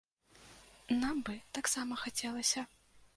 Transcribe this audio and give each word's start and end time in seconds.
Нам 1.03 1.19
бы 1.27 1.35
таксама 1.57 1.99
хацелася. 2.05 2.65